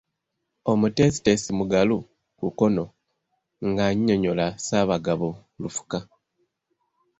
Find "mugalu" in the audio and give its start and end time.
1.57-1.97